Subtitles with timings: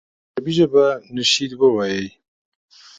[0.03, 0.07] په
[0.37, 2.07] عربي ژبه نشید ووایي.